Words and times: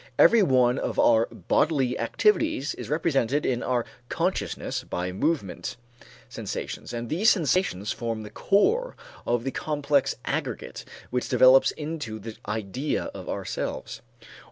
Every 0.17 0.41
one 0.41 0.79
of 0.79 0.97
our 0.97 1.27
bodily 1.27 1.99
activities 1.99 2.73
is 2.73 2.89
represented 2.89 3.45
in 3.45 3.61
our 3.61 3.85
consciousness 4.09 4.83
by 4.83 5.11
movement 5.11 5.77
sensations, 6.27 6.91
and 6.91 7.07
these 7.07 7.29
sensations 7.29 7.91
form 7.91 8.23
the 8.23 8.31
core 8.31 8.95
of 9.27 9.43
the 9.43 9.51
complex 9.51 10.15
aggregate 10.25 10.85
which 11.11 11.29
develops 11.29 11.69
into 11.69 12.17
the 12.17 12.35
idea 12.47 13.11
of 13.13 13.29
ourselves. 13.29 14.01